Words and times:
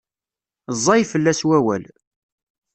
Ẓẓay 0.83 1.01
fell-as 1.11 1.41
wawal. 1.47 1.83